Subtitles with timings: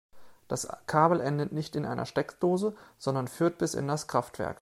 [0.47, 4.57] Das Kabel endet nicht in einer Steckdose, sondern führt bis in das Kraftwerk.